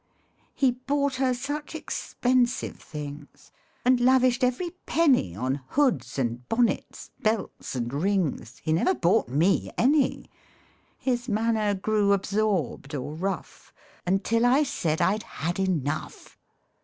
He 0.55 0.71
bought 0.71 1.17
her 1.17 1.31
such 1.31 1.75
expensive 1.75 2.77
things, 2.77 3.51
And 3.85 4.01
lavished 4.01 4.43
every 4.43 4.71
penny 4.87 5.35
On 5.35 5.61
hoods 5.67 6.17
and 6.17 6.49
bonnets, 6.49 7.11
belts 7.19 7.75
and 7.75 7.93
rings, 7.93 8.57
He 8.63 8.73
never 8.73 8.95
bought 8.95 9.27
me 9.29 9.69
any 9.77 10.25
His 10.97 11.29
manner 11.29 11.75
grew 11.75 12.13
absorbed 12.13 12.95
or 12.95 13.13
rough, 13.13 13.71
Until 14.03 14.43
I 14.43 14.63
said 14.63 15.01
I'd 15.03 15.21
had 15.21 15.59
enough. 15.59 16.35